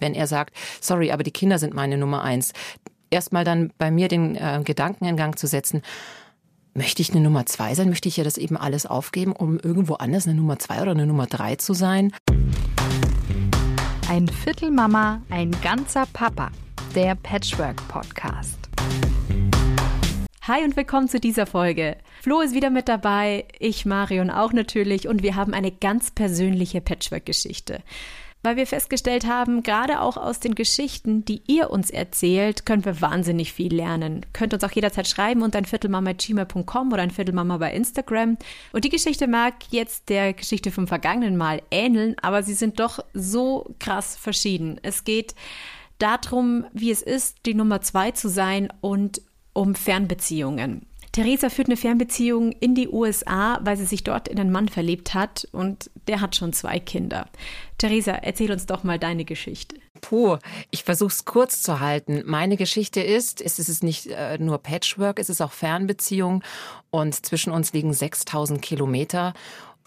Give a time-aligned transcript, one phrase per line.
[0.00, 2.52] Wenn er sagt, sorry, aber die Kinder sind meine Nummer eins.
[3.10, 5.82] Erstmal dann bei mir den äh, Gedanken in Gang zu setzen,
[6.74, 7.88] möchte ich eine Nummer zwei sein?
[7.88, 11.06] Möchte ich ja das eben alles aufgeben, um irgendwo anders eine Nummer zwei oder eine
[11.06, 12.12] Nummer drei zu sein?
[14.08, 16.50] Ein Viertel Mama, ein ganzer Papa.
[16.96, 18.58] Der Patchwork Podcast.
[20.42, 21.96] Hi und willkommen zu dieser Folge.
[22.20, 26.80] Flo ist wieder mit dabei, ich Marion auch natürlich und wir haben eine ganz persönliche
[26.80, 27.80] Patchwork-Geschichte
[28.44, 33.00] weil wir festgestellt haben, gerade auch aus den Geschichten, die ihr uns erzählt, können wir
[33.00, 34.26] wahnsinnig viel lernen.
[34.32, 38.36] Könnt uns auch jederzeit schreiben unter ein Viertelmama.gmail.com oder ein Viertelmama bei Instagram.
[38.72, 43.00] Und die Geschichte mag jetzt der Geschichte vom vergangenen Mal ähneln, aber sie sind doch
[43.14, 44.78] so krass verschieden.
[44.82, 45.34] Es geht
[45.98, 49.22] darum, wie es ist, die Nummer zwei zu sein und
[49.54, 50.86] um Fernbeziehungen.
[51.14, 55.14] Theresa führt eine Fernbeziehung in die USA, weil sie sich dort in einen Mann verliebt
[55.14, 57.28] hat und der hat schon zwei Kinder.
[57.78, 59.76] Theresa, erzähl uns doch mal deine Geschichte.
[60.00, 60.38] Puh,
[60.72, 62.24] ich versuche es kurz zu halten.
[62.26, 66.42] Meine Geschichte ist, es ist nicht äh, nur Patchwork, es ist auch Fernbeziehung
[66.90, 69.34] und zwischen uns liegen 6000 Kilometer,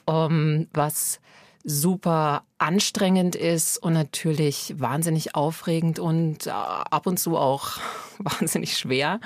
[0.05, 1.19] um, was
[1.65, 7.79] super anstrengend ist und natürlich wahnsinnig aufregend und äh, ab und zu auch
[8.17, 9.19] wahnsinnig schwer.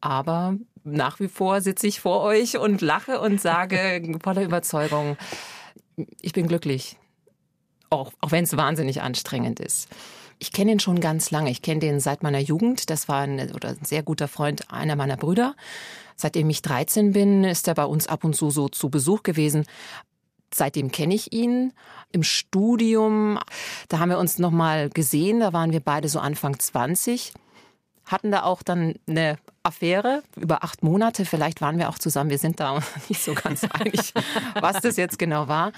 [0.00, 5.16] Aber nach wie vor sitze ich vor euch und lache und sage voller Überzeugung,
[6.20, 6.96] ich bin glücklich.
[7.90, 9.88] Auch, auch wenn es wahnsinnig anstrengend ist.
[10.38, 11.50] Ich kenne ihn schon ganz lange.
[11.50, 12.88] Ich kenne den seit meiner Jugend.
[12.88, 15.54] Das war ein, oder ein sehr guter Freund einer meiner Brüder.
[16.16, 19.66] Seitdem ich 13 bin, ist er bei uns ab und zu so zu Besuch gewesen.
[20.52, 21.72] Seitdem kenne ich ihn
[22.12, 23.38] im Studium.
[23.88, 25.40] Da haben wir uns noch mal gesehen.
[25.40, 27.34] Da waren wir beide so Anfang 20
[28.10, 31.26] hatten da auch dann eine Affäre über acht Monate.
[31.26, 32.30] Vielleicht waren wir auch zusammen.
[32.30, 34.14] Wir sind da nicht so ganz einig,
[34.58, 35.72] was das jetzt genau war.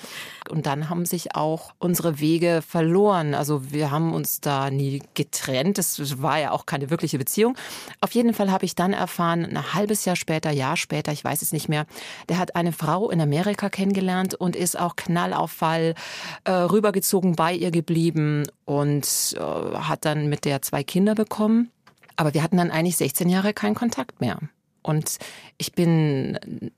[0.48, 3.34] Und dann haben sich auch unsere Wege verloren.
[3.34, 5.78] Also wir haben uns da nie getrennt.
[5.78, 7.56] Das war ja auch keine wirkliche Beziehung.
[8.00, 11.42] Auf jeden Fall habe ich dann erfahren, ein halbes Jahr später, Jahr später, ich weiß
[11.42, 11.86] es nicht mehr,
[12.29, 15.95] der hat eine Frau in Amerika kennengelernt und ist auch knallauffall
[16.45, 21.70] äh, rübergezogen bei ihr geblieben und äh, hat dann mit der zwei Kinder bekommen.
[22.22, 24.38] Aber wir hatten dann eigentlich 16 Jahre keinen Kontakt mehr.
[24.80, 25.18] Und
[25.58, 26.70] ich bin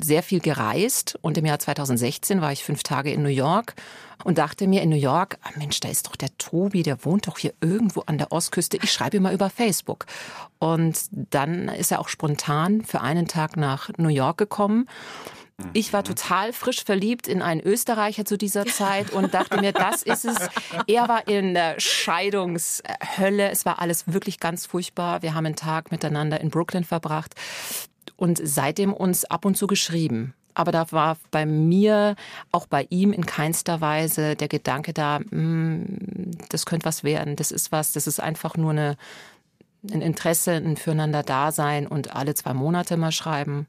[0.00, 3.74] sehr viel gereist und im Jahr 2016 war ich fünf Tage in New York
[4.22, 7.26] und dachte mir in New York, ah Mensch, da ist doch der Tobi, der wohnt
[7.26, 8.78] doch hier irgendwo an der Ostküste.
[8.80, 10.06] Ich schreibe ihm mal über Facebook.
[10.60, 14.86] Und dann ist er auch spontan für einen Tag nach New York gekommen
[15.72, 20.02] ich war total frisch verliebt in einen Österreicher zu dieser Zeit und dachte mir, das
[20.02, 20.36] ist es.
[20.86, 23.50] Er war in der Scheidungshölle.
[23.50, 25.22] Es war alles wirklich ganz furchtbar.
[25.22, 27.34] Wir haben einen Tag miteinander in Brooklyn verbracht
[28.16, 30.34] und seitdem uns ab und zu geschrieben.
[30.54, 32.14] Aber da war bei mir,
[32.50, 37.50] auch bei ihm in keinster Weise der Gedanke da, hm, das könnte was werden, das
[37.50, 38.96] ist was, das ist einfach nur eine,
[39.90, 43.66] ein Interesse, ein Füreinander-Dasein und alle zwei Monate mal schreiben.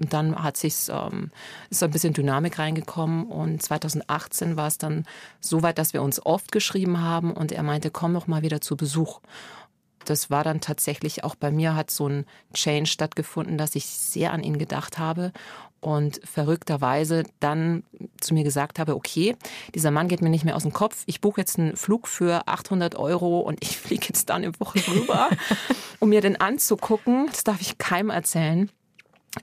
[0.00, 1.30] Und dann hat sich ähm,
[1.70, 5.06] ist so ein bisschen Dynamik reingekommen und 2018 war es dann
[5.40, 8.60] so weit, dass wir uns oft geschrieben haben und er meinte, komm noch mal wieder
[8.60, 9.20] zu Besuch.
[10.04, 14.32] Das war dann tatsächlich auch bei mir hat so ein Change stattgefunden, dass ich sehr
[14.32, 15.32] an ihn gedacht habe
[15.80, 17.82] und verrückterweise dann
[18.20, 19.36] zu mir gesagt habe, okay,
[19.74, 21.02] dieser Mann geht mir nicht mehr aus dem Kopf.
[21.06, 24.80] Ich buche jetzt einen Flug für 800 Euro und ich fliege jetzt dann eine Woche
[24.88, 25.28] rüber,
[26.00, 27.26] um mir den anzugucken.
[27.26, 28.70] Das darf ich keinem erzählen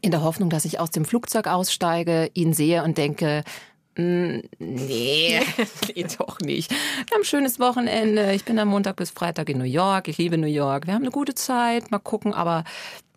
[0.02, 3.44] in der Hoffnung, dass ich aus dem Flugzeug aussteige, ihn sehe und denke,
[3.98, 5.42] mm, Nee,
[5.96, 6.72] nee, doch nicht.
[6.72, 6.78] Wir
[7.14, 8.34] haben ein schönes Wochenende.
[8.34, 10.08] Ich bin am Montag bis Freitag in New York.
[10.08, 10.88] Ich liebe New York.
[10.88, 11.92] Wir haben eine gute Zeit.
[11.92, 12.64] Mal gucken, aber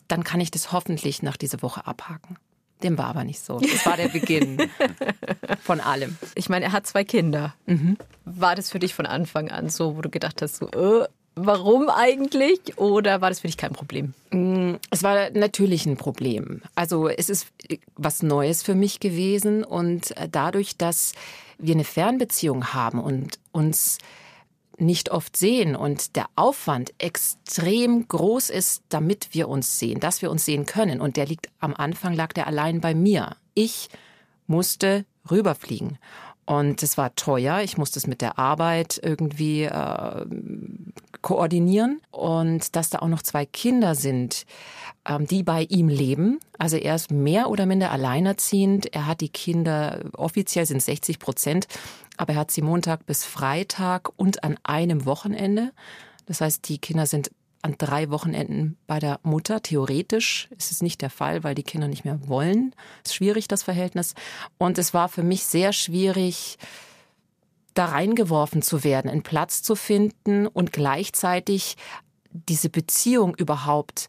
[0.09, 2.37] dann kann ich das hoffentlich nach dieser Woche abhaken.
[2.83, 3.59] Dem war aber nicht so.
[3.59, 4.71] Das war der Beginn
[5.63, 6.19] von allem.
[6.35, 7.55] Ich meine, er hat zwei Kinder.
[7.65, 7.97] Mhm.
[8.27, 11.07] War das für dich von Anfang an so, wo du gedacht hast, so, äh,
[11.39, 12.79] Warum eigentlich?
[12.79, 14.15] Oder war das für dich kein Problem?
[14.31, 16.63] Mm, es war natürlich ein Problem.
[16.75, 17.49] Also es ist
[17.95, 21.13] was Neues für mich gewesen und äh, dadurch, dass
[21.59, 23.99] wir eine Fernbeziehung haben und uns
[24.79, 30.31] nicht oft sehen und der Aufwand extrem groß ist, damit wir uns sehen, dass wir
[30.31, 31.03] uns sehen können.
[31.03, 33.37] Und der liegt am Anfang lag der allein bei mir.
[33.55, 33.91] Ich
[34.47, 35.99] musste rüberfliegen.
[36.47, 37.61] Und es war teuer.
[37.63, 40.27] Ich musste es mit der Arbeit irgendwie äh,
[41.21, 42.01] koordinieren.
[42.13, 44.47] Und dass da auch noch zwei Kinder sind,
[45.09, 46.39] ähm, die bei ihm leben.
[46.59, 48.95] Also er ist mehr oder minder alleinerziehend.
[48.95, 51.67] Er hat die Kinder, offiziell sind 60 Prozent,
[52.17, 55.73] aber er hat sie Montag bis Freitag und an einem Wochenende.
[56.27, 57.31] Das heißt, die Kinder sind
[57.67, 59.61] an drei Wochenenden bei der Mutter.
[59.61, 62.75] Theoretisch ist es nicht der Fall, weil die Kinder nicht mehr wollen.
[63.05, 64.15] Es ist schwierig, das Verhältnis.
[64.57, 66.59] Und es war für mich sehr schwierig,
[67.75, 71.77] da reingeworfen zu werden, einen Platz zu finden und gleichzeitig
[72.31, 74.09] diese Beziehung überhaupt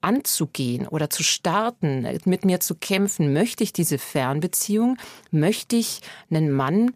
[0.00, 3.32] anzugehen oder zu starten, mit mir zu kämpfen.
[3.32, 4.98] Möchte ich diese Fernbeziehung?
[5.30, 6.00] Möchte ich
[6.30, 6.92] einen Mann,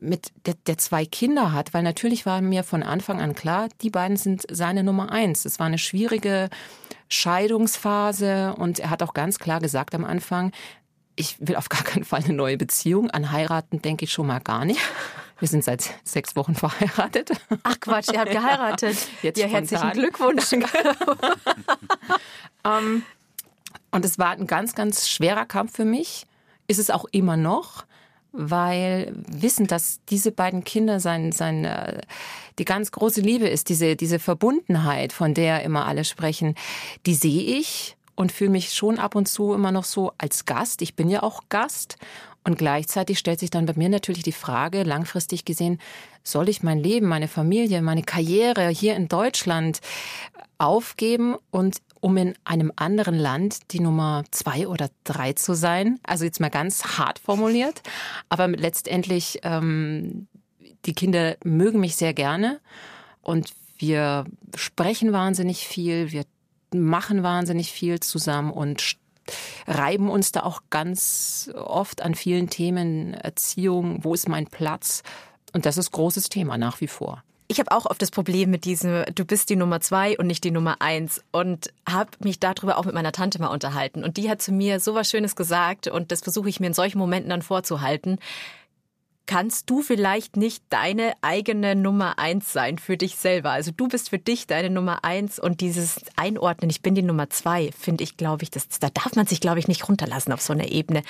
[0.00, 1.74] mit der, der zwei Kinder hat?
[1.74, 5.44] Weil natürlich war mir von Anfang an klar, die beiden sind seine Nummer eins.
[5.44, 6.48] Es war eine schwierige
[7.08, 10.52] Scheidungsphase und er hat auch ganz klar gesagt am Anfang,
[11.16, 13.10] ich will auf gar keinen Fall eine neue Beziehung.
[13.10, 14.80] An heiraten denke ich schon mal gar nicht.
[15.38, 17.32] Wir sind seit sechs Wochen verheiratet.
[17.62, 18.96] Ach Quatsch, ihr habt geheiratet.
[19.22, 20.52] Jetzt ja, herzlichen Glückwunsch.
[20.52, 20.62] um,
[22.64, 23.02] ähm,
[23.90, 26.26] und es war ein ganz, ganz schwerer Kampf für mich.
[26.68, 27.84] Ist es auch immer noch,
[28.32, 32.00] weil wissen, dass diese beiden Kinder sein, sein, äh,
[32.58, 36.54] die ganz große Liebe ist, diese, diese Verbundenheit, von der immer alle sprechen,
[37.06, 40.82] die sehe ich und fühle mich schon ab und zu immer noch so als Gast.
[40.82, 41.96] Ich bin ja auch Gast
[42.44, 45.78] und gleichzeitig stellt sich dann bei mir natürlich die Frage, langfristig gesehen,
[46.22, 49.80] soll ich mein Leben, meine Familie, meine Karriere hier in Deutschland
[50.58, 55.98] aufgeben und um in einem anderen Land die Nummer zwei oder drei zu sein?
[56.02, 57.82] Also jetzt mal ganz hart formuliert,
[58.28, 60.26] aber letztendlich ähm,
[60.86, 62.60] die Kinder mögen mich sehr gerne
[63.22, 64.24] und wir
[64.54, 66.24] sprechen wahnsinnig viel, wir
[66.74, 68.96] machen wahnsinnig viel zusammen und
[69.66, 75.02] reiben uns da auch ganz oft an vielen Themen, Erziehung, wo ist mein Platz?
[75.52, 77.22] Und das ist großes Thema nach wie vor.
[77.50, 80.44] Ich habe auch oft das Problem mit diesem, du bist die Nummer zwei und nicht
[80.44, 84.04] die Nummer eins und habe mich darüber auch mit meiner Tante mal unterhalten.
[84.04, 86.74] Und die hat zu mir so was Schönes gesagt und das versuche ich mir in
[86.74, 88.20] solchen Momenten dann vorzuhalten
[89.26, 93.50] kannst du vielleicht nicht deine eigene Nummer eins sein für dich selber.
[93.50, 97.30] Also du bist für dich deine Nummer eins und dieses Einordnen, ich bin die Nummer
[97.30, 100.40] zwei, finde ich, glaube ich, das, da darf man sich, glaube ich, nicht runterlassen auf
[100.40, 101.04] so einer Ebene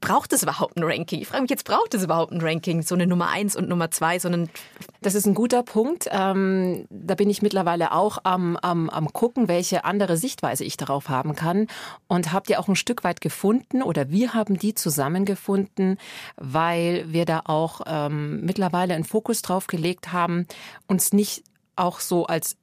[0.00, 1.20] braucht es überhaupt ein Ranking?
[1.20, 3.90] Ich frage mich jetzt, braucht es überhaupt ein Ranking, so eine Nummer eins und Nummer
[3.90, 4.50] zwei, sondern
[5.00, 6.08] das ist ein guter Punkt.
[6.10, 11.08] Ähm, da bin ich mittlerweile auch am, am, am gucken, welche andere Sichtweise ich darauf
[11.08, 11.68] haben kann
[12.08, 15.98] und habt ihr auch ein Stück weit gefunden oder wir haben die zusammengefunden,
[16.36, 20.46] weil wir da auch ähm, mittlerweile einen Fokus drauf gelegt haben,
[20.88, 21.44] uns nicht
[21.76, 22.56] auch so als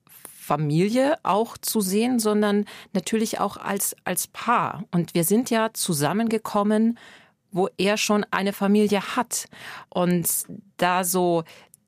[0.51, 4.83] Familie auch zu sehen, sondern natürlich auch als, als Paar.
[4.91, 6.99] Und wir sind ja zusammengekommen,
[7.53, 9.45] wo er schon eine Familie hat.
[9.87, 10.27] Und
[10.75, 11.45] da so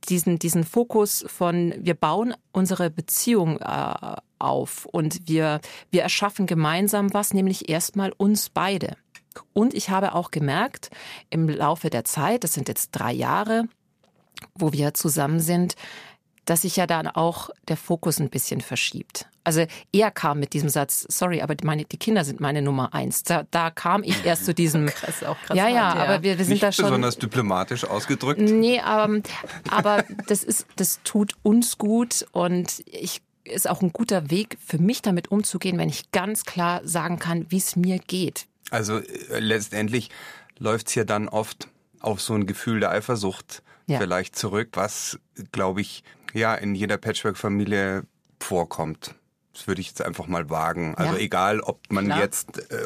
[0.07, 5.59] diesen, diesen Fokus von, wir bauen unsere Beziehung äh, auf und wir,
[5.91, 8.95] wir erschaffen gemeinsam was, nämlich erstmal uns beide.
[9.51, 10.89] Und ich habe auch gemerkt,
[11.29, 13.65] im Laufe der Zeit, das sind jetzt drei Jahre,
[14.55, 15.75] wo wir zusammen sind,
[16.45, 19.27] dass sich ja dann auch der Fokus ein bisschen verschiebt.
[19.43, 23.23] Also er kam mit diesem Satz, sorry, aber meine, die Kinder sind meine Nummer eins.
[23.23, 24.85] Da, da kam ich erst zu diesem.
[24.87, 25.57] krass, auch krass.
[25.57, 26.85] Ja, ja, aber wir, wir sind Nicht da schon.
[26.85, 28.39] besonders diplomatisch ausgedrückt.
[28.39, 29.21] Nee, aber,
[29.69, 34.77] aber das ist, das tut uns gut und ich ist auch ein guter Weg für
[34.77, 38.45] mich damit umzugehen, wenn ich ganz klar sagen kann, wie es mir geht.
[38.69, 40.09] Also äh, letztendlich
[40.57, 41.67] läuft's ja dann oft
[41.99, 43.99] auf so ein Gefühl der Eifersucht ja.
[43.99, 45.19] vielleicht zurück, was,
[45.51, 48.03] glaube ich, ja in jeder Patchwork-Familie
[48.39, 49.15] vorkommt.
[49.53, 50.95] Das würde ich jetzt einfach mal wagen.
[50.95, 51.19] Also ja.
[51.19, 52.21] egal, ob man Klar.
[52.21, 52.85] jetzt äh,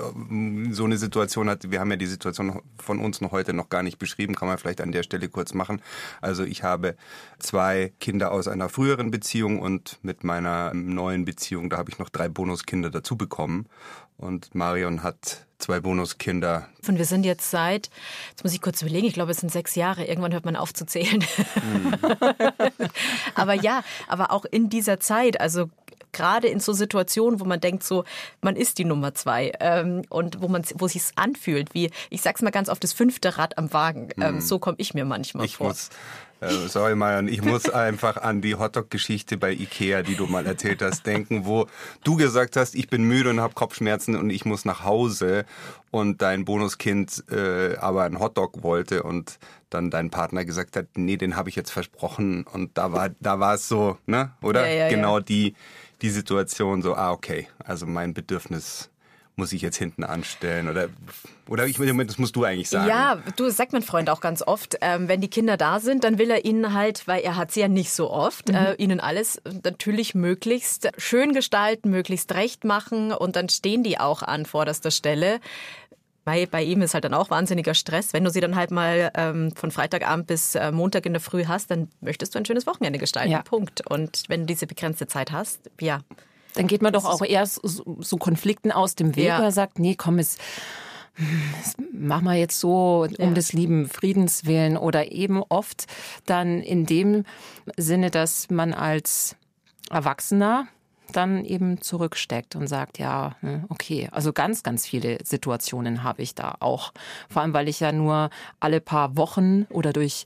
[0.72, 3.84] so eine Situation hat, wir haben ja die Situation von uns noch heute noch gar
[3.84, 5.82] nicht beschrieben, kann man vielleicht an der Stelle kurz machen.
[6.20, 6.98] Also ich habe
[7.40, 12.10] zwei Kinder aus einer früheren Beziehung und mit meiner neuen Beziehung, da habe ich noch
[12.10, 13.68] drei Bonuskinder dazu bekommen.
[14.18, 16.68] Und Marion hat zwei Bonuskinder.
[16.88, 17.90] Und wir sind jetzt seit,
[18.30, 20.06] jetzt muss ich kurz überlegen, ich glaube, es sind sechs Jahre.
[20.06, 21.24] Irgendwann hört man auf zu zählen.
[21.74, 21.94] Mhm.
[23.36, 25.70] aber ja, aber auch in dieser Zeit, also
[26.12, 28.04] gerade in so Situationen, wo man denkt, so
[28.42, 32.42] man ist die Nummer zwei ähm, und wo man wo sich's anfühlt, wie ich sag's
[32.42, 34.10] mal ganz oft das fünfte Rad am Wagen.
[34.20, 34.42] Ähm, mhm.
[34.42, 35.68] so komme ich mir manchmal ich vor.
[35.68, 35.90] Muss
[36.42, 40.82] äh, sorry, Marion, ich muss einfach an die Hotdog-Geschichte bei Ikea, die du mal erzählt
[40.82, 41.68] hast, denken, wo
[42.04, 45.46] du gesagt hast, ich bin müde und habe Kopfschmerzen und ich muss nach Hause
[45.92, 49.40] und dein Bonuskind äh, aber einen Hotdog wollte und
[49.70, 53.40] dann dein Partner gesagt hat, nee, den habe ich jetzt versprochen und da war da
[53.40, 54.68] war es so, ne, oder?
[54.68, 55.24] Ja, ja, genau ja.
[55.24, 55.56] die
[56.02, 58.90] die Situation so, ah okay, also mein Bedürfnis
[59.38, 60.90] muss ich jetzt hinten anstellen oder
[61.48, 62.90] oder ich das musst du eigentlich sagen.
[62.90, 66.18] Ja, du sagt mein Freund auch ganz oft, ähm, wenn die Kinder da sind, dann
[66.18, 68.56] will er ihnen halt, weil er hat sie ja nicht so oft, mhm.
[68.56, 74.24] äh, ihnen alles natürlich möglichst schön gestalten, möglichst recht machen und dann stehen die auch
[74.24, 75.40] an vorderster Stelle.
[76.26, 78.12] Bei, bei ihm ist halt dann auch wahnsinniger Stress.
[78.12, 81.46] Wenn du sie dann halt mal ähm, von Freitagabend bis äh, Montag in der Früh
[81.46, 83.32] hast, dann möchtest du ein schönes Wochenende gestalten.
[83.32, 83.44] Ja.
[83.44, 83.90] Punkt.
[83.90, 86.02] Und wenn du diese begrenzte Zeit hast, ja,
[86.58, 89.40] dann geht man doch auch erst so, so Konflikten aus dem Weg ja.
[89.40, 90.38] oder sagt, nee, komm, es
[91.64, 93.32] das machen wir jetzt so um ja.
[93.32, 95.88] des lieben Friedens willen oder eben oft
[96.26, 97.24] dann in dem
[97.76, 99.36] Sinne, dass man als
[99.90, 100.68] Erwachsener
[101.14, 104.10] dann eben zurücksteckt und sagt, ja, hm, okay.
[104.12, 106.94] Also ganz, ganz viele Situationen habe ich da auch.
[107.30, 110.26] Vor allem, weil ich ja nur alle paar Wochen oder durch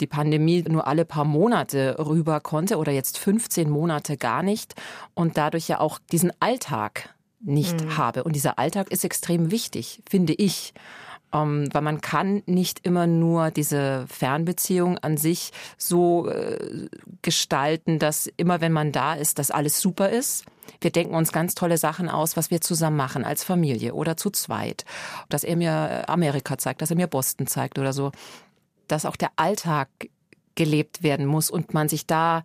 [0.00, 4.74] die Pandemie nur alle paar Monate rüber konnte oder jetzt 15 Monate gar nicht
[5.14, 7.96] und dadurch ja auch diesen Alltag nicht mhm.
[7.96, 8.24] habe.
[8.24, 10.74] Und dieser Alltag ist extrem wichtig, finde ich.
[11.30, 16.88] Ähm, weil man kann nicht immer nur diese Fernbeziehung an sich so äh,
[17.20, 20.46] gestalten, dass immer wenn man da ist, dass alles super ist.
[20.80, 24.30] Wir denken uns ganz tolle Sachen aus, was wir zusammen machen als Familie oder zu
[24.30, 24.86] zweit.
[25.28, 28.10] Dass er mir Amerika zeigt, dass er mir Boston zeigt oder so.
[28.88, 29.88] Dass auch der Alltag
[30.54, 32.42] gelebt werden muss und man sich da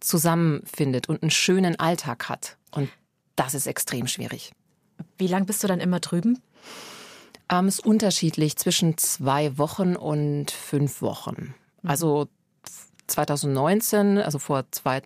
[0.00, 2.58] zusammenfindet und einen schönen Alltag hat.
[2.70, 2.90] Und
[3.36, 4.52] das ist extrem schwierig.
[5.18, 6.40] Wie lang bist du dann immer drüben?
[7.50, 11.54] Ähm, ist unterschiedlich zwischen zwei Wochen und fünf Wochen.
[11.82, 11.90] Mhm.
[11.90, 12.28] Also
[13.06, 15.02] 2019, also vor zwei,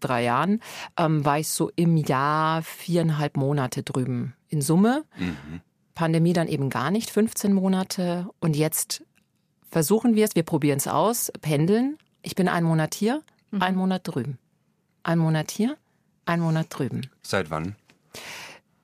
[0.00, 0.60] drei Jahren,
[0.96, 5.04] ähm, war ich so im Jahr viereinhalb Monate drüben in Summe.
[5.18, 5.60] Mhm.
[5.94, 8.28] Pandemie dann eben gar nicht, 15 Monate.
[8.40, 9.02] Und jetzt
[9.70, 11.98] versuchen wir es, wir probieren es aus, pendeln.
[12.22, 13.62] Ich bin einen Monat hier, mhm.
[13.62, 14.38] einen Monat drüben.
[15.02, 15.76] Ein Monat hier,
[16.26, 17.10] ein Monat drüben.
[17.22, 17.76] Seit wann?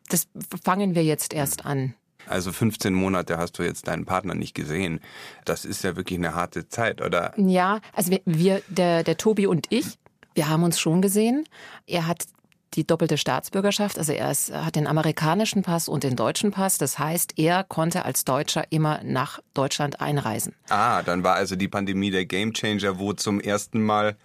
[0.09, 0.29] Das
[0.63, 1.95] fangen wir jetzt erst an.
[2.27, 5.01] Also 15 Monate hast du jetzt deinen Partner nicht gesehen.
[5.45, 7.35] Das ist ja wirklich eine harte Zeit, oder?
[7.37, 9.99] Ja, also wir, wir der, der Tobi und ich,
[10.35, 11.45] wir haben uns schon gesehen.
[11.87, 12.25] Er hat
[12.77, 13.99] die doppelte Staatsbürgerschaft.
[13.99, 16.79] Also er ist, hat den amerikanischen Pass und den deutschen Pass.
[16.79, 20.55] Das heißt, er konnte als Deutscher immer nach Deutschland einreisen.
[20.69, 24.17] Ah, dann war also die Pandemie der Gamechanger, wo zum ersten Mal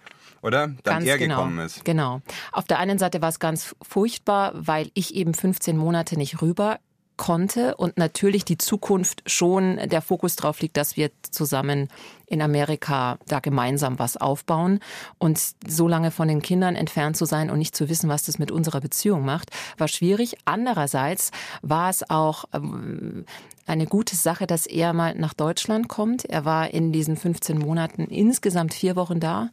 [0.42, 0.68] oder?
[0.68, 1.84] Dann ganz er genau, gekommen ist.
[1.84, 2.22] Genau.
[2.52, 6.78] Auf der einen Seite war es ganz furchtbar, weil ich eben 15 Monate nicht rüber
[7.20, 11.88] konnte und natürlich die Zukunft schon der Fokus drauf liegt, dass wir zusammen
[12.30, 14.78] in Amerika da gemeinsam was aufbauen
[15.18, 18.38] und so lange von den Kindern entfernt zu sein und nicht zu wissen, was das
[18.38, 20.36] mit unserer Beziehung macht, war schwierig.
[20.44, 23.26] Andererseits war es auch ähm,
[23.66, 26.24] eine gute Sache, dass er mal nach Deutschland kommt.
[26.24, 29.50] Er war in diesen 15 Monaten insgesamt vier Wochen da.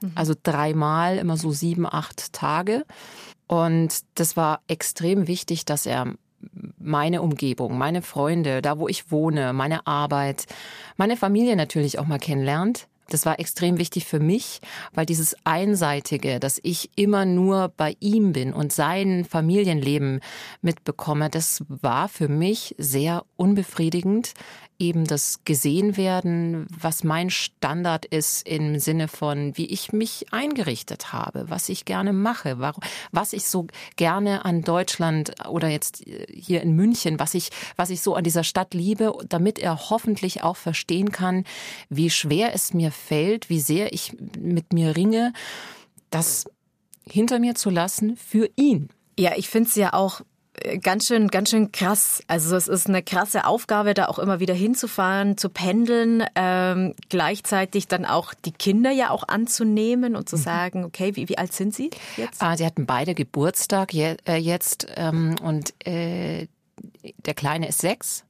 [0.00, 0.12] Mhm.
[0.14, 2.86] Also dreimal, immer so sieben, acht Tage.
[3.48, 6.14] Und das war extrem wichtig, dass er
[6.80, 10.46] meine Umgebung, meine Freunde, da wo ich wohne, meine Arbeit,
[10.96, 12.88] meine Familie natürlich auch mal kennenlernt.
[13.08, 14.60] Das war extrem wichtig für mich,
[14.94, 20.20] weil dieses Einseitige, dass ich immer nur bei ihm bin und sein Familienleben
[20.62, 24.32] mitbekomme, das war für mich sehr unbefriedigend
[24.80, 31.12] eben das gesehen werden, was mein Standard ist im Sinne von, wie ich mich eingerichtet
[31.12, 32.58] habe, was ich gerne mache,
[33.12, 38.00] was ich so gerne an Deutschland oder jetzt hier in München, was ich, was ich
[38.00, 41.44] so an dieser Stadt liebe, damit er hoffentlich auch verstehen kann,
[41.90, 45.32] wie schwer es mir fällt, wie sehr ich mit mir ringe,
[46.08, 46.46] das
[47.08, 48.88] hinter mir zu lassen für ihn.
[49.18, 50.22] Ja, ich finde es ja auch
[50.82, 52.22] ganz schön, ganz schön krass.
[52.26, 57.88] Also es ist eine krasse Aufgabe, da auch immer wieder hinzufahren, zu pendeln, ähm, gleichzeitig
[57.88, 60.40] dann auch die Kinder ja auch anzunehmen und zu mhm.
[60.40, 62.42] sagen, okay, wie, wie alt sind sie jetzt?
[62.42, 66.48] Ah, sie hatten beide Geburtstag je, äh, jetzt ähm, und äh,
[67.24, 68.24] der Kleine ist sechs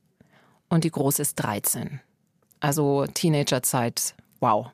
[0.68, 2.00] und die Große ist 13.
[2.60, 4.68] Also Teenagerzeit, wow.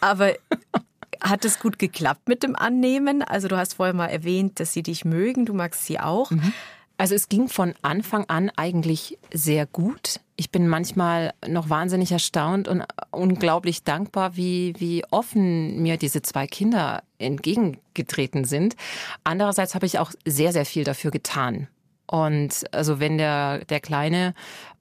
[0.00, 0.34] Aber
[1.22, 3.22] hat es gut geklappt mit dem Annehmen?
[3.22, 6.30] Also du hast vorher mal erwähnt, dass sie dich mögen, du magst sie auch.
[6.30, 6.52] Mhm.
[6.98, 10.20] Also es ging von Anfang an eigentlich sehr gut.
[10.36, 16.46] Ich bin manchmal noch wahnsinnig erstaunt und unglaublich dankbar, wie, wie offen mir diese zwei
[16.46, 18.76] Kinder entgegengetreten sind.
[19.24, 21.68] Andererseits habe ich auch sehr, sehr viel dafür getan.
[22.06, 24.34] Und also wenn der, der Kleine,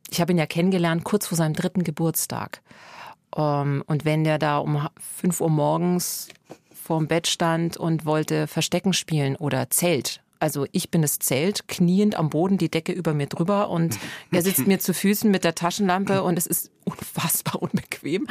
[0.10, 2.62] ich habe ihn ja kennengelernt kurz vor seinem dritten Geburtstag.
[3.36, 6.30] Ähm, und wenn der da um fünf Uhr morgens
[6.74, 12.16] vorm Bett stand und wollte Verstecken spielen oder Zelt also ich bin das Zelt, kniend
[12.16, 13.98] am Boden, die Decke über mir drüber und
[14.32, 18.28] er sitzt mir zu Füßen mit der Taschenlampe und es ist unfassbar unbequem.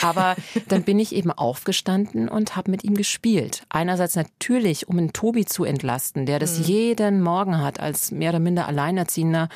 [0.00, 0.36] Aber
[0.68, 3.64] dann bin ich eben aufgestanden und habe mit ihm gespielt.
[3.68, 6.64] Einerseits natürlich, um einen Tobi zu entlasten, der das mhm.
[6.64, 9.48] jeden Morgen hat als mehr oder minder Alleinerziehender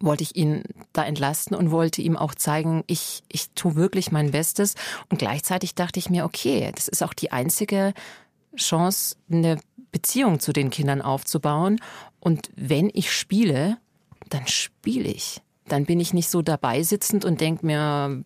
[0.00, 4.32] wollte ich ihn da entlasten und wollte ihm auch zeigen, ich, ich tue wirklich mein
[4.32, 4.74] Bestes.
[5.08, 7.94] Und gleichzeitig dachte ich mir, okay, das ist auch die einzige
[8.56, 9.58] Chance, eine
[9.92, 11.80] Beziehung zu den Kindern aufzubauen.
[12.20, 13.78] Und wenn ich spiele,
[14.28, 15.40] dann spiele ich.
[15.68, 18.24] Dann bin ich nicht so dabei sitzend und denke mir,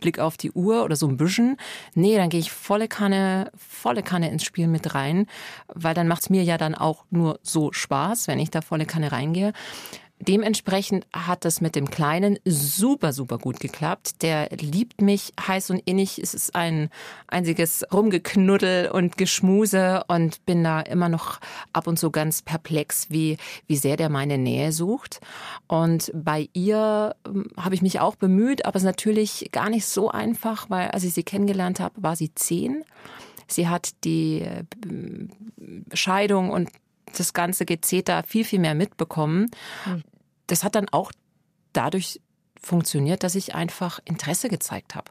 [0.00, 1.58] Blick auf die Uhr oder so ein bisschen.
[1.94, 5.26] Nee, dann gehe ich volle Kanne, volle Kanne ins Spiel mit rein,
[5.68, 9.12] weil dann macht's mir ja dann auch nur so Spaß, wenn ich da volle Kanne
[9.12, 9.52] reingehe.
[10.28, 14.22] Dementsprechend hat das mit dem Kleinen super, super gut geklappt.
[14.22, 16.18] Der liebt mich heiß und innig.
[16.18, 16.90] Es ist ein
[17.26, 21.40] einziges Rumgeknuddel und Geschmuse und bin da immer noch
[21.72, 23.36] ab und zu ganz perplex, wie,
[23.66, 25.20] wie sehr der meine Nähe sucht.
[25.66, 29.86] Und bei ihr ähm, habe ich mich auch bemüht, aber es ist natürlich gar nicht
[29.86, 32.84] so einfach, weil als ich sie kennengelernt habe, war sie zehn.
[33.48, 34.64] Sie hat die äh,
[35.94, 36.70] Scheidung und
[37.16, 39.50] das ganze Gezeter viel, viel mehr mitbekommen.
[39.84, 40.02] Hm.
[40.52, 41.12] Das hat dann auch
[41.72, 42.20] dadurch
[42.60, 45.10] funktioniert, dass ich einfach Interesse gezeigt habe.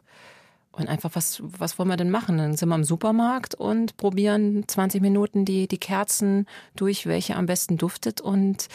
[0.71, 2.38] Und einfach, was, was wollen wir denn machen?
[2.38, 6.45] Dann sind wir im Supermarkt und probieren 20 Minuten die, die Kerzen
[6.75, 8.21] durch, welche am besten duftet.
[8.21, 8.67] Und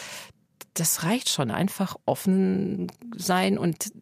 [0.73, 1.51] das reicht schon.
[1.51, 3.93] Einfach offen sein und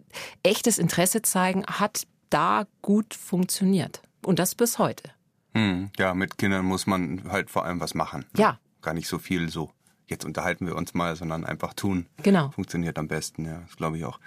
[0.41, 4.01] echtes Interesse zeigen, hat da gut funktioniert.
[4.23, 5.11] Und das bis heute.
[5.53, 8.25] Hm, ja, mit Kindern muss man halt vor allem was machen.
[8.35, 8.57] Ja.
[8.81, 9.69] Gar nicht so viel so.
[10.07, 12.05] Jetzt unterhalten wir uns mal, sondern einfach tun.
[12.21, 12.51] Genau.
[12.51, 13.61] Funktioniert am besten, ja.
[13.65, 14.19] Das glaube ich auch.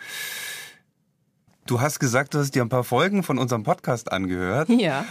[1.67, 4.69] Du hast gesagt, du hast dir ein paar Folgen von unserem Podcast angehört.
[4.71, 5.05] Ja.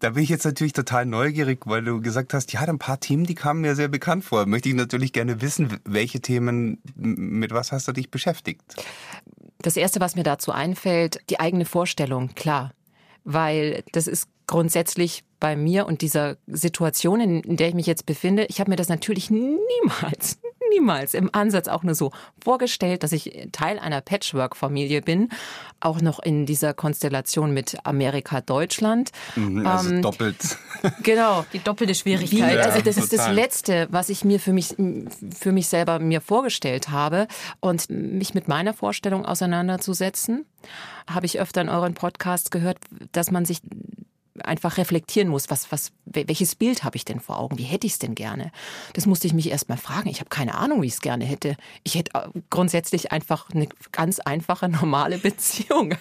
[0.00, 3.24] Da bin ich jetzt natürlich total neugierig, weil du gesagt hast, ja, ein paar Themen,
[3.24, 4.46] die kamen mir sehr bekannt vor.
[4.46, 8.62] Möchte ich natürlich gerne wissen, welche Themen, mit was hast du dich beschäftigt?
[9.58, 12.72] Das erste, was mir dazu einfällt, die eigene Vorstellung, klar.
[13.24, 18.46] Weil das ist grundsätzlich bei mir und dieser Situation, in der ich mich jetzt befinde,
[18.48, 20.38] ich habe mir das natürlich niemals,
[20.70, 22.12] niemals im Ansatz auch nur so
[22.42, 25.28] vorgestellt, dass ich Teil einer Patchwork-Familie bin,
[25.80, 29.10] auch noch in dieser Konstellation mit Amerika, Deutschland.
[29.36, 30.36] Mhm, also ähm, doppelt.
[31.02, 31.44] Genau.
[31.52, 32.56] Die doppelte Schwierigkeit.
[32.56, 34.74] Wie, also das ja, ist das Letzte, was ich mir für mich,
[35.38, 37.28] für mich selber mir vorgestellt habe
[37.60, 40.46] und mich mit meiner Vorstellung auseinanderzusetzen,
[41.08, 42.78] habe ich öfter in euren Podcasts gehört,
[43.12, 43.60] dass man sich
[44.42, 47.58] einfach reflektieren muss, was, was, welches Bild habe ich denn vor Augen?
[47.58, 48.52] Wie hätte ich es denn gerne?
[48.94, 50.08] Das musste ich mich erst mal fragen.
[50.08, 51.56] Ich habe keine Ahnung, wie ich es gerne hätte.
[51.82, 55.94] Ich hätte äh, grundsätzlich einfach eine ganz einfache, normale Beziehung.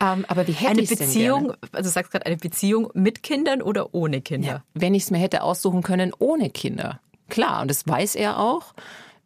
[0.00, 1.58] ähm, aber wie hätte ich es denn gerne?
[1.72, 4.48] Also du sagst gerade eine Beziehung mit Kindern oder ohne Kinder?
[4.48, 7.00] Ja, wenn ich es mir hätte aussuchen können, ohne Kinder.
[7.28, 8.74] Klar, und das weiß er auch.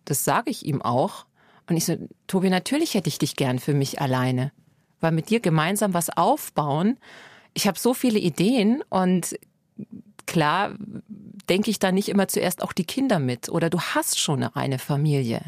[0.04, 1.26] Das sage ich ihm auch.
[1.68, 1.96] Und ich so,
[2.26, 4.52] Tobi, natürlich hätte ich dich gern für mich alleine.
[5.00, 6.98] Weil mit dir gemeinsam was aufbauen,
[7.58, 9.36] ich habe so viele Ideen und
[10.26, 10.76] klar
[11.48, 14.78] denke ich da nicht immer zuerst auch die Kinder mit oder du hast schon eine
[14.78, 15.40] Familie.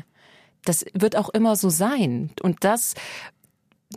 [0.64, 2.33] Das wird auch immer so sein.
[2.42, 2.94] Und das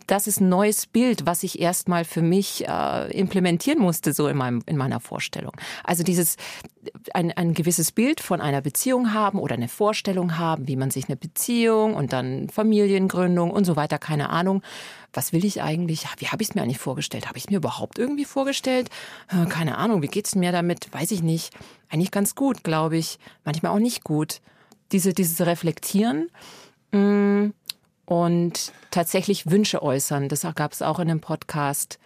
[0.08, 4.36] das ist ein neues Bild, was ich erstmal für mich äh, implementieren musste, so in,
[4.36, 5.54] meinem, in meiner Vorstellung.
[5.84, 6.38] Also dieses,
[7.14, 11.08] ein, ein gewisses Bild von einer Beziehung haben oder eine Vorstellung haben, wie man sich
[11.08, 14.64] eine Beziehung und dann Familiengründung und so weiter, keine Ahnung.
[15.14, 16.08] Was will ich eigentlich?
[16.18, 17.28] Wie habe ich es mir eigentlich vorgestellt?
[17.28, 18.90] Habe ich es mir überhaupt irgendwie vorgestellt?
[19.30, 20.92] Äh, keine Ahnung, wie geht's mir damit?
[20.92, 21.54] Weiß ich nicht.
[21.90, 23.20] Eigentlich ganz gut, glaube ich.
[23.46, 24.42] Manchmal auch nicht gut.
[24.92, 26.30] Diese, dieses Reflektieren.
[26.92, 27.54] Mh, mm,
[28.06, 30.30] und tatsächlich Wünsche äußern.
[30.30, 32.00] Das gab es auch in einem Podcast,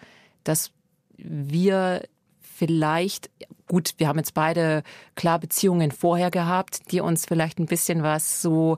[0.43, 0.71] dass
[1.17, 2.03] wir
[2.39, 3.29] vielleicht,
[3.67, 4.83] gut, wir haben jetzt beide
[5.15, 8.77] klar Beziehungen vorher gehabt, die uns vielleicht ein bisschen was so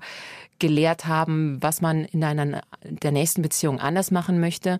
[0.60, 4.80] gelehrt haben, was man in einer der nächsten Beziehung anders machen möchte.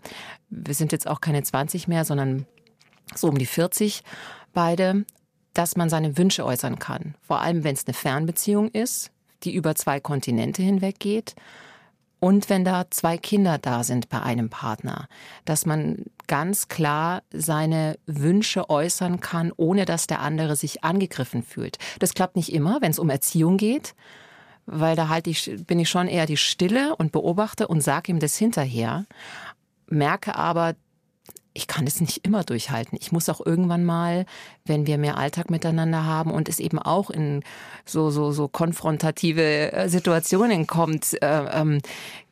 [0.50, 2.46] Wir sind jetzt auch keine 20 mehr, sondern
[3.16, 4.04] so um die 40
[4.54, 5.06] beide,
[5.54, 7.16] dass man seine Wünsche äußern kann.
[7.22, 9.12] Vor allem, wenn es eine Fernbeziehung ist,
[9.44, 11.36] die über zwei Kontinente hinweg geht
[12.20, 15.08] und wenn da zwei Kinder da sind bei einem Partner,
[15.46, 21.78] dass man ganz klar seine Wünsche äußern kann, ohne dass der andere sich angegriffen fühlt.
[22.00, 23.96] Das klappt nicht immer, wenn es um Erziehung geht,
[24.66, 28.20] weil da halt ich, bin ich schon eher die Stille und beobachte und sage ihm
[28.20, 29.06] das hinterher,
[29.88, 30.76] merke aber,
[31.60, 32.98] ich kann es nicht immer durchhalten.
[33.02, 34.26] Ich muss auch irgendwann mal,
[34.66, 37.44] wenn wir mehr Alltag miteinander haben und es eben auch in
[37.86, 41.82] so so so konfrontative äh, Situationen kommt, äh, ähm,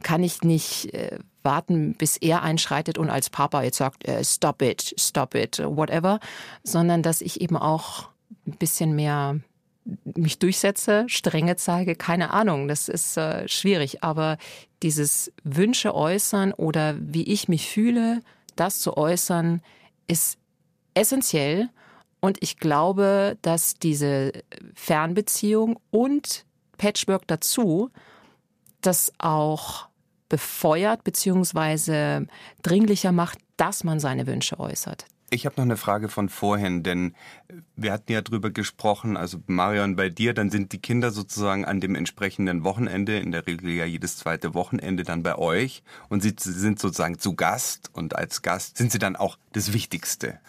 [0.01, 4.61] kann ich nicht äh, warten, bis er einschreitet und als Papa jetzt sagt, äh, stop
[4.61, 6.21] it, stop it, whatever,
[6.63, 8.07] sondern dass ich eben auch
[8.45, 9.41] ein bisschen mehr
[10.03, 14.37] mich durchsetze, Strenge zeige, keine Ahnung, das ist äh, schwierig, aber
[14.83, 18.21] dieses Wünsche äußern oder wie ich mich fühle,
[18.59, 19.61] das zu äußern,
[20.07, 20.37] ist
[20.93, 21.69] essentiell.
[22.19, 24.31] Und ich glaube, dass diese
[24.73, 26.45] Fernbeziehung und
[26.77, 27.89] Patchwork dazu
[28.81, 29.87] das auch
[30.29, 32.25] befeuert bzw.
[32.61, 35.05] dringlicher macht, dass man seine Wünsche äußert.
[35.29, 37.13] Ich habe noch eine Frage von vorhin, denn
[37.75, 41.81] wir hatten ja drüber gesprochen, also Marion bei dir, dann sind die Kinder sozusagen an
[41.81, 46.33] dem entsprechenden Wochenende, in der Regel ja jedes zweite Wochenende dann bei euch und sie
[46.37, 50.39] sind sozusagen zu Gast und als Gast sind sie dann auch das Wichtigste.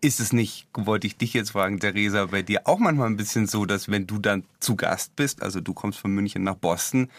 [0.00, 3.46] Ist es nicht, wollte ich dich jetzt fragen, Theresa, bei dir auch manchmal ein bisschen
[3.46, 7.10] so, dass wenn du dann zu Gast bist, also du kommst von München nach Boston,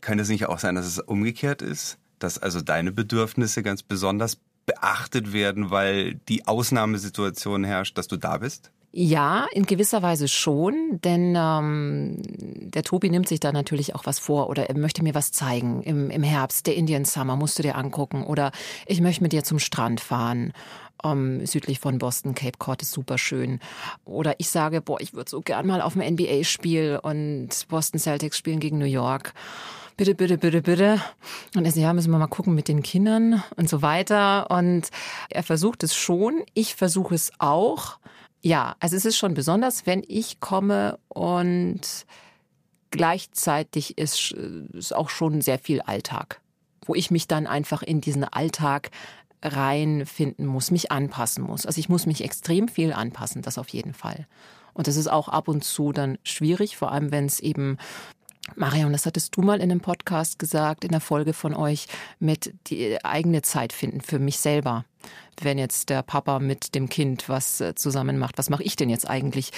[0.00, 1.98] könnte es nicht auch sein, dass es umgekehrt ist?
[2.20, 8.38] Dass also deine Bedürfnisse ganz besonders beachtet werden, weil die Ausnahmesituation herrscht, dass du da
[8.38, 8.70] bist?
[8.96, 12.22] Ja, in gewisser Weise schon, denn ähm,
[12.70, 15.82] der Tobi nimmt sich da natürlich auch was vor oder er möchte mir was zeigen.
[15.82, 18.22] Im, im Herbst, der Indian Summer, musst du dir angucken.
[18.22, 18.52] Oder
[18.86, 20.52] ich möchte mit dir zum Strand fahren.
[21.02, 23.58] Um, südlich von Boston, Cape Cod ist super schön.
[24.04, 28.38] Oder ich sage, boah, ich würde so gern mal auf ein NBA-Spiel und Boston Celtics
[28.38, 29.34] spielen gegen New York
[29.96, 31.02] bitte, bitte, bitte, bitte.
[31.54, 34.50] Und er sagt, ja, müssen wir mal gucken mit den Kindern und so weiter.
[34.50, 34.90] Und
[35.30, 36.42] er versucht es schon.
[36.54, 37.98] Ich versuche es auch.
[38.42, 41.80] Ja, also es ist schon besonders, wenn ich komme und
[42.90, 46.40] gleichzeitig ist, ist auch schon sehr viel Alltag,
[46.84, 48.90] wo ich mich dann einfach in diesen Alltag
[49.42, 51.66] reinfinden muss, mich anpassen muss.
[51.66, 54.26] Also ich muss mich extrem viel anpassen, das auf jeden Fall.
[54.74, 57.78] Und das ist auch ab und zu dann schwierig, vor allem wenn es eben
[58.56, 61.86] Marion, das hattest du mal in einem Podcast gesagt, in der Folge von euch,
[62.20, 64.84] mit die eigene Zeit finden für mich selber.
[65.40, 68.90] Wenn jetzt der Papa mit dem Kind was äh, zusammen macht, was mache ich denn
[68.90, 69.50] jetzt eigentlich?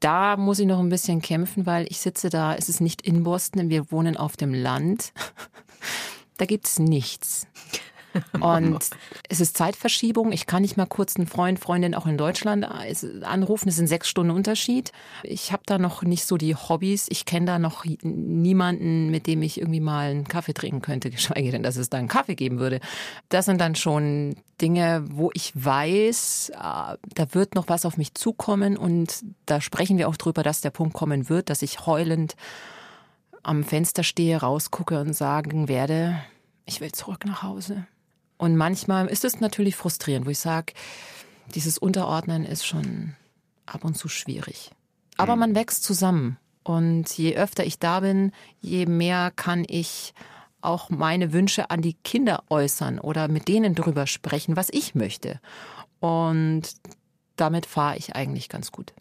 [0.00, 3.22] Da muss ich noch ein bisschen kämpfen, weil ich sitze da, es ist nicht in
[3.22, 5.12] Boston, wir wohnen auf dem Land.
[6.38, 7.46] Da gibt es nichts.
[8.40, 8.90] Und
[9.28, 10.32] es ist Zeitverschiebung.
[10.32, 13.68] Ich kann nicht mal kurz einen Freund, Freundin auch in Deutschland anrufen.
[13.68, 14.92] Es sind sechs Stunden Unterschied.
[15.22, 17.06] Ich habe da noch nicht so die Hobbys.
[17.10, 21.50] Ich kenne da noch niemanden, mit dem ich irgendwie mal einen Kaffee trinken könnte, geschweige
[21.50, 22.80] denn, dass es da einen Kaffee geben würde.
[23.28, 28.14] Das sind dann schon Dinge, wo ich weiß, äh, da wird noch was auf mich
[28.14, 32.36] zukommen und da sprechen wir auch drüber, dass der Punkt kommen wird, dass ich heulend
[33.42, 36.22] am Fenster stehe, rausgucke und sagen werde,
[36.64, 37.86] ich will zurück nach Hause.
[38.42, 40.72] Und manchmal ist es natürlich frustrierend, wo ich sage,
[41.54, 43.14] dieses Unterordnen ist schon
[43.66, 44.72] ab und zu schwierig.
[45.16, 45.40] Aber mhm.
[45.40, 46.38] man wächst zusammen.
[46.64, 50.12] Und je öfter ich da bin, je mehr kann ich
[50.60, 55.38] auch meine Wünsche an die Kinder äußern oder mit denen drüber sprechen, was ich möchte.
[56.00, 56.62] Und
[57.36, 58.92] damit fahre ich eigentlich ganz gut.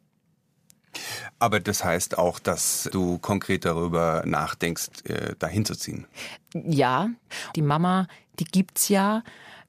[1.39, 6.05] Aber das heißt auch, dass du konkret darüber nachdenkst, äh, dahin zu ziehen.
[6.53, 7.09] Ja,
[7.55, 8.07] die Mama,
[8.39, 9.23] die gibt's ja.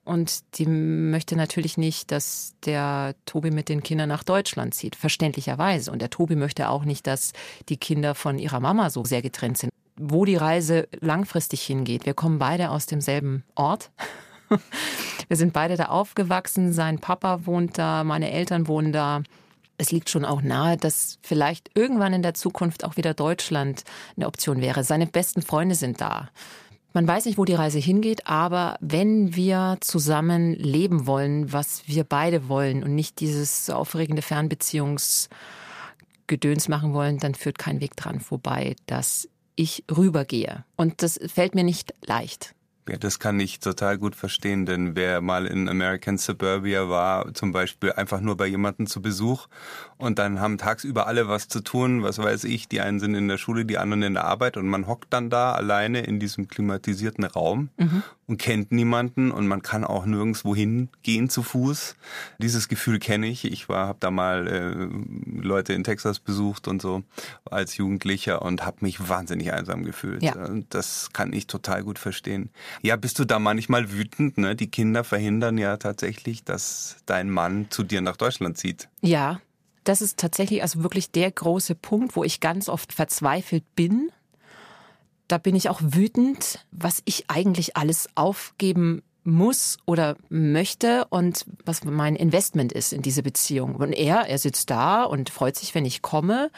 [0.04, 5.92] Und die möchte natürlich nicht, dass der Tobi mit den Kindern nach Deutschland zieht, verständlicherweise.
[5.92, 7.32] Und der Tobi möchte auch nicht, dass
[7.68, 9.72] die Kinder von ihrer Mama so sehr getrennt sind.
[9.96, 12.04] Wo die Reise langfristig hingeht.
[12.04, 13.90] Wir kommen beide aus demselben Ort.
[15.28, 16.72] Wir sind beide da aufgewachsen.
[16.72, 19.22] Sein Papa wohnt da, meine Eltern wohnen da
[19.78, 23.84] es liegt schon auch nahe, dass vielleicht irgendwann in der Zukunft auch wieder Deutschland
[24.16, 24.84] eine Option wäre.
[24.84, 26.28] Seine besten Freunde sind da.
[26.94, 32.04] Man weiß nicht, wo die Reise hingeht, aber wenn wir zusammen leben wollen, was wir
[32.04, 38.76] beide wollen und nicht dieses aufregende Fernbeziehungsgedöns machen wollen, dann führt kein Weg dran vorbei,
[38.84, 40.66] dass ich rübergehe.
[40.76, 42.54] Und das fällt mir nicht leicht.
[42.88, 47.52] Ja, das kann ich total gut verstehen, denn wer mal in American Suburbia war, zum
[47.52, 49.46] Beispiel einfach nur bei jemandem zu Besuch
[49.98, 53.28] und dann haben tagsüber alle was zu tun, was weiß ich, die einen sind in
[53.28, 56.48] der Schule, die anderen in der Arbeit und man hockt dann da alleine in diesem
[56.48, 58.02] klimatisierten Raum mhm.
[58.26, 61.94] und kennt niemanden und man kann auch nirgendwo hingehen zu Fuß.
[62.38, 63.44] Dieses Gefühl kenne ich.
[63.44, 67.04] Ich war, habe da mal äh, Leute in Texas besucht und so
[67.48, 70.24] als Jugendlicher und habe mich wahnsinnig einsam gefühlt.
[70.24, 70.34] Ja.
[70.70, 72.50] Das kann ich total gut verstehen.
[72.80, 74.38] Ja, bist du da manchmal wütend?
[74.38, 74.56] Ne?
[74.56, 78.88] Die Kinder verhindern ja tatsächlich, dass dein Mann zu dir nach Deutschland zieht.
[79.02, 79.40] Ja,
[79.84, 84.10] das ist tatsächlich also wirklich der große Punkt, wo ich ganz oft verzweifelt bin.
[85.28, 91.84] Da bin ich auch wütend, was ich eigentlich alles aufgeben muss oder möchte und was
[91.84, 93.76] mein Investment ist in diese Beziehung.
[93.76, 96.50] Und er, er sitzt da und freut sich, wenn ich komme.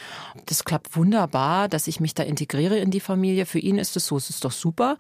[0.46, 3.44] Das klappt wunderbar, dass ich mich da integriere in die Familie.
[3.46, 4.96] Für ihn ist es so, es ist doch super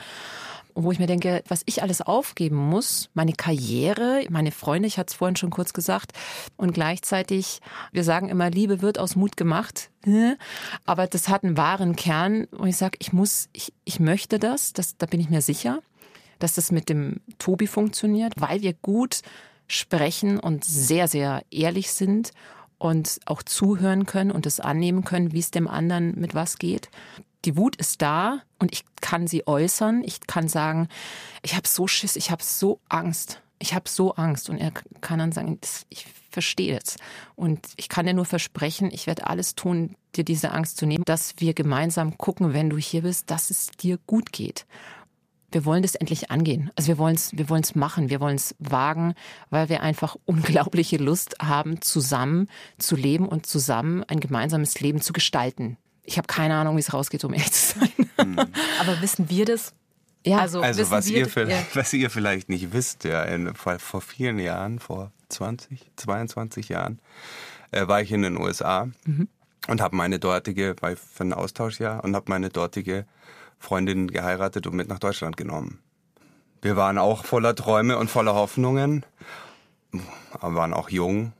[0.74, 5.12] wo ich mir denke, was ich alles aufgeben muss, meine Karriere, meine Freunde, ich hatte
[5.12, 6.12] es vorhin schon kurz gesagt,
[6.56, 7.60] und gleichzeitig,
[7.92, 9.90] wir sagen immer, Liebe wird aus Mut gemacht,
[10.84, 14.72] aber das hat einen wahren Kern, wo ich sage, ich muss, ich, ich möchte das,
[14.72, 15.80] das, da bin ich mir sicher,
[16.38, 19.20] dass das mit dem Tobi funktioniert, weil wir gut
[19.66, 22.32] sprechen und sehr, sehr ehrlich sind
[22.78, 26.90] und auch zuhören können und es annehmen können, wie es dem anderen mit was geht
[27.44, 30.02] die Wut ist da und ich kann sie äußern.
[30.04, 30.88] Ich kann sagen,
[31.42, 33.40] ich habe so Schiss, ich habe so Angst.
[33.58, 34.50] Ich habe so Angst.
[34.50, 36.96] Und er kann dann sagen, ich verstehe es.
[37.36, 41.04] Und ich kann dir nur versprechen, ich werde alles tun, dir diese Angst zu nehmen,
[41.04, 44.66] dass wir gemeinsam gucken, wenn du hier bist, dass es dir gut geht
[45.54, 46.70] wir wollen das endlich angehen.
[46.74, 49.14] Also wir wollen es wir wollen's machen, wir wollen es wagen,
[49.50, 55.12] weil wir einfach unglaubliche Lust haben, zusammen zu leben und zusammen ein gemeinsames Leben zu
[55.12, 55.78] gestalten.
[56.04, 57.92] Ich habe keine Ahnung, wie es rausgeht, um ehrlich zu sein.
[58.18, 58.38] Mhm.
[58.80, 59.74] Aber wissen wir das?
[60.26, 61.58] Ja, also, also was, wir, ihr ja.
[61.74, 66.98] was ihr vielleicht nicht wisst, ja, in, vor, vor vielen Jahren, vor 20, 22 Jahren,
[67.72, 69.28] äh, war ich in den USA mhm.
[69.68, 73.04] und habe meine dortige, war für ein Austauschjahr und habe meine dortige
[73.58, 75.80] Freundin geheiratet und mit nach Deutschland genommen.
[76.62, 79.04] Wir waren auch voller Träume und voller Hoffnungen,
[80.32, 81.34] aber waren auch jung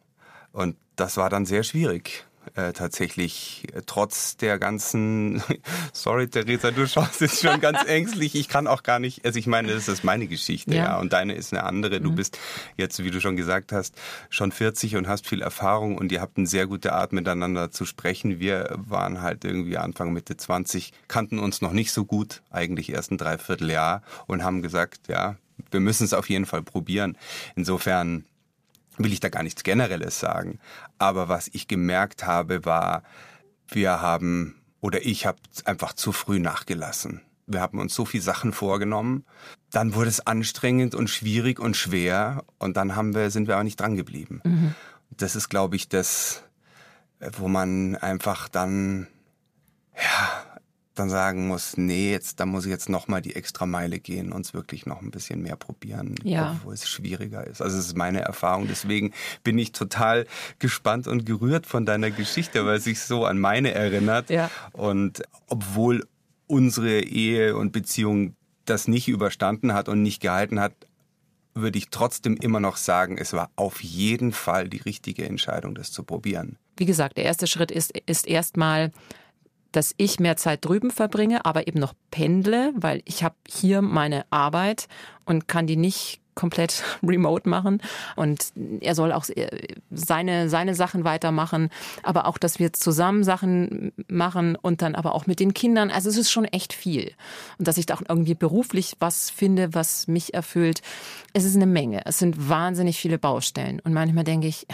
[0.53, 5.43] und das war dann sehr schwierig äh, tatsächlich äh, trotz der ganzen,
[5.93, 8.35] sorry Theresa, du schaust jetzt schon ganz ängstlich.
[8.35, 11.13] Ich kann auch gar nicht, also ich meine, das ist meine Geschichte, ja, ja und
[11.13, 12.01] deine ist eine andere.
[12.01, 12.17] Du mhm.
[12.17, 12.39] bist
[12.77, 13.95] jetzt, wie du schon gesagt hast,
[14.31, 17.85] schon 40 und hast viel Erfahrung und ihr habt eine sehr gute Art miteinander zu
[17.85, 18.41] sprechen.
[18.41, 23.11] Wir waren halt irgendwie Anfang Mitte 20, kannten uns noch nicht so gut, eigentlich erst
[23.11, 25.37] ein Dreivierteljahr und haben gesagt, ja,
[25.71, 27.17] wir müssen es auf jeden Fall probieren.
[27.57, 28.25] Insofern
[28.99, 30.59] will ich da gar nichts Generelles sagen.
[30.99, 33.03] Aber was ich gemerkt habe, war,
[33.69, 37.23] wir haben oder ich habe einfach zu früh nachgelassen.
[37.47, 39.25] Wir haben uns so viel Sachen vorgenommen.
[39.71, 42.45] Dann wurde es anstrengend und schwierig und schwer.
[42.59, 44.41] Und dann haben wir, sind wir auch nicht dran geblieben.
[44.45, 44.75] Mhm.
[45.11, 46.45] Das ist, glaube ich, das,
[47.39, 49.07] wo man einfach dann,
[49.97, 50.54] ja,
[50.95, 54.47] dann sagen muss, nee, jetzt, da muss ich jetzt nochmal die extra Meile gehen und
[54.47, 56.53] es wirklich noch ein bisschen mehr probieren, ja.
[56.53, 57.61] obwohl es schwieriger ist.
[57.61, 58.69] Also es ist meine Erfahrung.
[58.69, 60.27] Deswegen bin ich total
[60.59, 64.31] gespannt und gerührt von deiner Geschichte, weil es sich so an meine erinnert.
[64.31, 64.51] Ja.
[64.73, 66.07] Und obwohl
[66.47, 70.75] unsere Ehe und Beziehung das nicht überstanden hat und nicht gehalten hat,
[71.55, 75.93] würde ich trotzdem immer noch sagen, es war auf jeden Fall die richtige Entscheidung, das
[75.93, 76.57] zu probieren.
[76.77, 78.91] Wie gesagt, der erste Schritt ist, ist erstmal
[79.77, 84.25] dass ich mehr Zeit drüben verbringe, aber eben noch pendle, weil ich habe hier meine
[84.31, 84.89] Arbeit
[85.25, 87.81] und kann die nicht komplett remote machen
[88.17, 89.25] und er soll auch
[89.91, 91.71] seine seine Sachen weitermachen,
[92.03, 95.91] aber auch, dass wir zusammen Sachen machen und dann aber auch mit den Kindern.
[95.91, 97.13] Also es ist schon echt viel
[97.59, 100.83] und dass ich da auch irgendwie beruflich was finde, was mich erfüllt.
[101.33, 102.05] Es ist eine Menge.
[102.05, 104.67] Es sind wahnsinnig viele Baustellen und manchmal denke ich,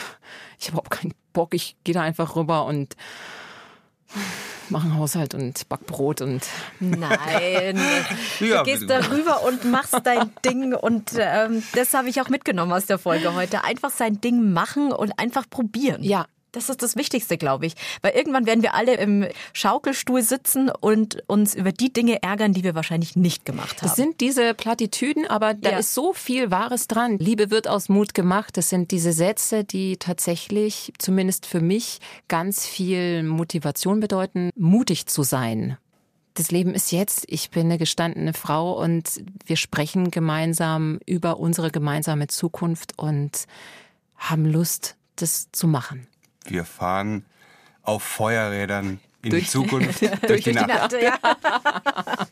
[0.59, 1.55] ich habe überhaupt keinen Bock.
[1.55, 2.97] Ich gehe da einfach rüber und
[4.71, 6.43] machen Haushalt und Backbrot und.
[6.81, 7.81] Nein,
[8.39, 12.87] du gehst darüber und machst dein Ding und ähm, das habe ich auch mitgenommen aus
[12.87, 13.65] der Folge heute.
[13.65, 16.03] Einfach sein Ding machen und einfach probieren.
[16.03, 17.75] Ja, das ist das Wichtigste, glaube ich.
[18.03, 22.65] Weil irgendwann werden wir alle im Schaukelstuhl sitzen und uns über die Dinge ärgern, die
[22.65, 23.89] wir wahrscheinlich nicht gemacht haben.
[23.89, 25.79] Es sind diese Plattitüden, aber da ja.
[25.79, 27.19] ist so viel Wahres dran.
[27.19, 28.57] Liebe wird aus Mut gemacht.
[28.57, 35.23] Das sind diese Sätze, die tatsächlich, zumindest für mich, ganz viel Motivation bedeuten, mutig zu
[35.23, 35.77] sein.
[36.35, 37.25] Das Leben ist jetzt.
[37.29, 43.47] Ich bin eine gestandene Frau und wir sprechen gemeinsam über unsere gemeinsame Zukunft und
[44.17, 46.07] haben Lust, das zu machen.
[46.51, 47.25] Wir fahren
[47.83, 50.69] auf Feuerrädern in durch, die Zukunft, durch, durch die, die Nacht.
[50.69, 51.19] Nacht ja.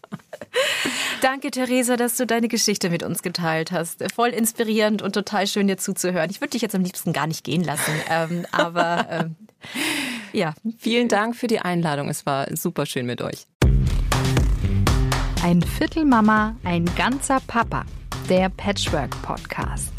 [1.20, 4.04] Danke, Theresa, dass du deine Geschichte mit uns geteilt hast.
[4.12, 6.30] Voll inspirierend und total schön, dir zuzuhören.
[6.30, 9.36] Ich würde dich jetzt am liebsten gar nicht gehen lassen, ähm, aber ähm,
[10.32, 10.54] ja.
[10.78, 12.08] Vielen Dank für die Einladung.
[12.08, 13.46] Es war super schön mit euch.
[15.42, 17.84] Ein Viertel Mama, ein ganzer Papa.
[18.28, 19.97] Der Patchwork Podcast.